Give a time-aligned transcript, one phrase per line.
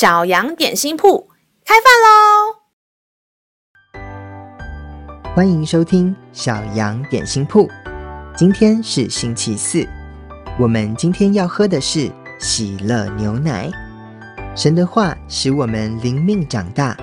[0.00, 1.28] 小羊点心铺
[1.62, 2.56] 开饭喽！
[5.34, 7.68] 欢迎收听小羊点心铺。
[8.34, 9.86] 今天是星期四，
[10.58, 13.70] 我们今天要喝的是喜乐牛奶。
[14.56, 16.96] 神的话使我们灵命长大，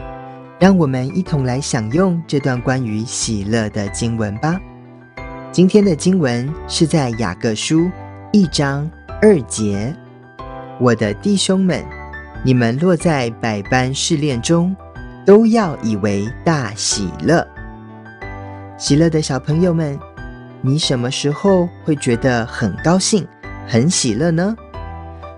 [0.60, 4.60] 让我们一同来享用这段关于喜乐的经文吧。
[5.52, 7.92] 今天的经文是在雅各书
[8.34, 8.90] 一章
[9.22, 9.96] 二节。
[10.80, 11.86] 我的弟兄们，
[12.44, 14.74] 你们落在百般试炼中，
[15.26, 17.46] 都要以为大喜乐。
[18.78, 20.00] 喜乐的小朋友们，
[20.62, 23.28] 你什么时候会觉得很高兴、
[23.68, 24.56] 很喜乐呢？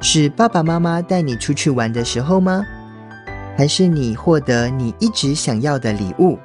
[0.01, 2.63] 是爸爸妈妈带你出去玩的时候吗？
[3.57, 6.37] 还是你获得你一直想要的礼物？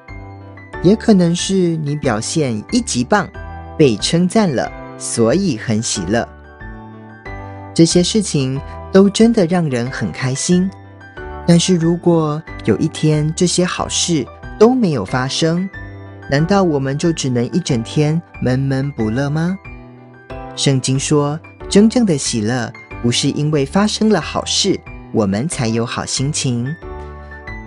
[0.82, 3.28] 也可能是你表现一级棒，
[3.76, 6.26] 被称赞了，所以很喜乐。
[7.74, 8.58] 这些事情。
[8.94, 10.70] 都真的让人很开心，
[11.48, 14.24] 但是如果有一天这些好事
[14.56, 15.68] 都没有发生，
[16.30, 19.58] 难道我们就只能一整天闷闷不乐吗？
[20.54, 21.36] 圣经说，
[21.68, 22.72] 真正的喜乐
[23.02, 24.78] 不是因为发生了好事，
[25.12, 26.64] 我们才有好心情，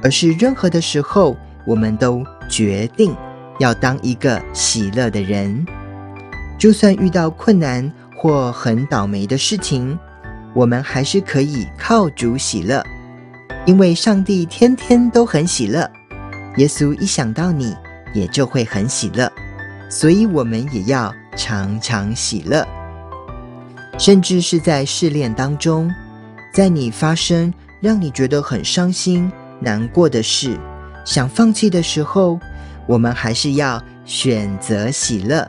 [0.02, 3.14] 而是任何的时候，我们都决定
[3.60, 5.66] 要当一个喜乐的人，
[6.58, 10.00] 就算遇到困难或很倒霉的事情。
[10.58, 12.84] 我们还是可以靠主喜乐，
[13.68, 15.88] 因为上帝天天都很喜乐。
[16.56, 17.76] 耶稣一想到你，
[18.12, 19.32] 也就会很喜乐，
[19.88, 22.68] 所以我们也要常常喜乐。
[24.00, 25.94] 甚至是在试炼当中，
[26.52, 30.58] 在你发生让你觉得很伤心、难过的事，
[31.06, 32.40] 想放弃的时候，
[32.88, 35.48] 我们还是要选择喜乐。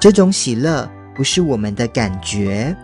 [0.00, 2.76] 这种喜乐不是我们的感觉。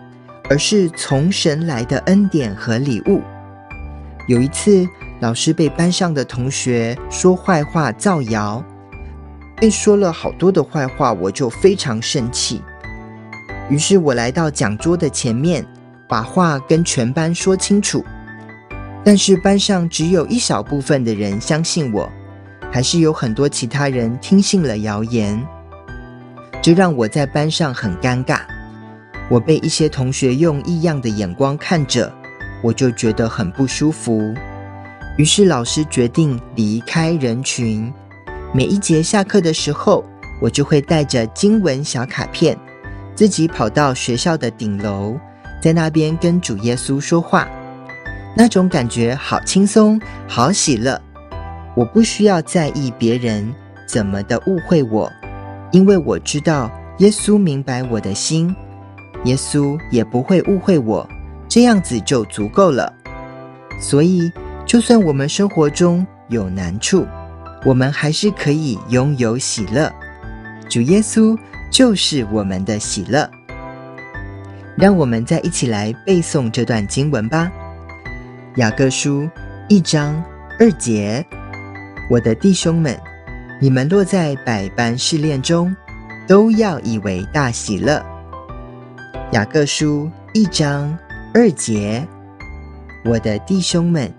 [0.53, 3.23] 而是从神来的恩典和礼物。
[4.27, 4.87] 有一次，
[5.19, 8.63] 老师被班上的同学说坏话、造谣，
[9.55, 12.61] 被说了好多的坏话，我就非常生气。
[13.67, 15.65] 于是我来到讲桌的前面，
[16.07, 18.05] 把话跟全班说清楚。
[19.03, 22.07] 但是班上只有一小部分的人相信我，
[22.71, 25.43] 还是有很多其他人听信了谣言，
[26.61, 28.41] 这让我在班上很尴尬。
[29.29, 32.13] 我被一些同学用异样的眼光看着，
[32.61, 34.33] 我就觉得很不舒服。
[35.17, 37.91] 于是老师决定离开人群。
[38.53, 40.03] 每一节下课的时候，
[40.41, 42.57] 我就会带着经文小卡片，
[43.15, 45.17] 自己跑到学校的顶楼，
[45.61, 47.47] 在那边跟主耶稣说话。
[48.35, 50.99] 那种感觉好轻松，好喜乐。
[51.75, 53.53] 我不需要在意别人
[53.87, 55.11] 怎么的误会我，
[55.71, 58.55] 因为我知道耶稣明白我的心。
[59.25, 61.07] 耶稣也不会误会我，
[61.47, 62.91] 这样子就足够了。
[63.79, 64.31] 所以，
[64.65, 67.05] 就算我们生活中有难处，
[67.65, 69.91] 我们还是可以拥有喜乐。
[70.69, 71.37] 主耶稣
[71.71, 73.29] 就是我们的喜乐。
[74.75, 77.51] 让我们再一起来背诵这段经文吧。
[78.55, 79.29] 雅各书
[79.69, 80.23] 一章
[80.59, 81.25] 二节：
[82.09, 82.99] 我的弟兄们，
[83.61, 85.75] 你们落在百般试炼中，
[86.27, 88.03] 都要以为大喜乐。
[89.33, 90.95] 雅各书一章
[91.33, 92.07] 二节，
[93.03, 94.13] 我的弟兄们，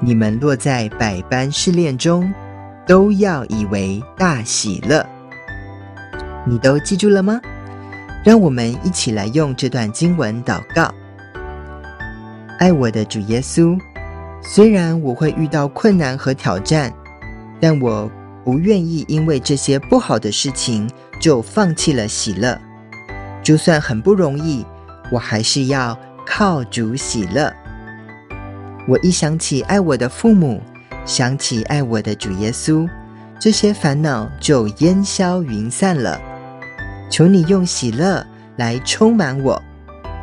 [0.00, 2.34] 你们落在百般试炼中，
[2.84, 5.06] 都要以为大喜乐。
[6.44, 7.40] 你都记住了吗？
[8.24, 10.92] 让我们一起来用这段经文祷告。
[12.58, 13.78] 爱我的主耶稣，
[14.42, 16.92] 虽然我会遇到困难和挑战，
[17.60, 18.10] 但我
[18.44, 20.90] 不愿意因为这些不好的事情
[21.20, 22.60] 就放弃了喜乐。
[23.48, 24.62] 就算很不容易，
[25.10, 27.50] 我还是要靠主喜乐。
[28.86, 30.60] 我一想起爱我的父母，
[31.06, 32.86] 想起爱我的主耶稣，
[33.40, 36.20] 这些烦恼就烟消云散了。
[37.10, 38.22] 求你用喜乐
[38.56, 39.62] 来充满我，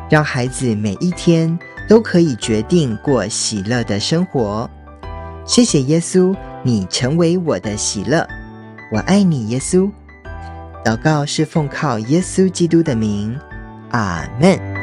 [0.07, 1.57] 让孩子每一天
[1.89, 4.69] 都可以决定过喜乐的生活。
[5.48, 8.28] 谢谢耶稣，你成为我的喜乐。
[8.92, 9.89] 我爱你，耶稣。
[10.86, 13.36] 祷告是奉靠耶稣基督的名，
[13.90, 14.75] 阿门。